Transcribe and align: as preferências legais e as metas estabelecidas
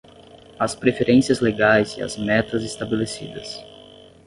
as 0.59 0.73
preferências 0.73 1.41
legais 1.41 1.91
e 1.95 2.01
as 2.01 2.17
metas 2.17 2.63
estabelecidas 2.63 3.63